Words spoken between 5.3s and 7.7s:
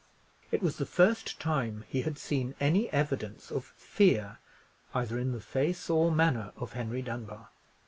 the face or manner of Henry Dunbar.